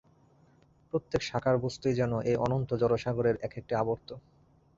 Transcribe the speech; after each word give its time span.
প্রত্যেক 0.93 1.21
সাকার 1.23 1.55
বস্তুই 1.57 1.93
যেন 1.93 2.13
এই 2.21 2.37
অনন্ত 2.37 2.69
জড়সাগরের 2.81 3.35
এক-একটি 3.41 3.73
আবর্ত। 3.75 4.09